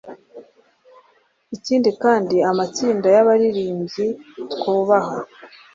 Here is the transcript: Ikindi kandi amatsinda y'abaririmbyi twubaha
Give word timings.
Ikindi 1.55 1.89
kandi 2.03 2.35
amatsinda 2.49 3.07
y'abaririmbyi 3.15 4.07
twubaha 4.51 5.15